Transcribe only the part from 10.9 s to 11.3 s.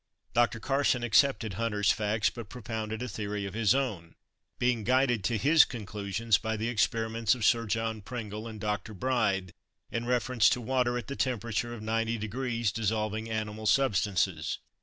at the